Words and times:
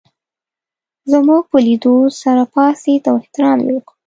زموږ 1.11 1.43
په 1.51 1.57
لېدو 1.65 1.95
سره 2.21 2.43
پاڅېد 2.53 3.03
احترام 3.17 3.59
یې 3.65 3.71
وکړ. 3.75 3.93